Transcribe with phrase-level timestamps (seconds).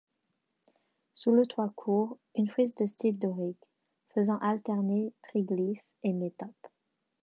[1.13, 3.63] Sous le toit court une frise de style dorique,
[4.15, 6.67] faisant alterner triglyphes et métopes.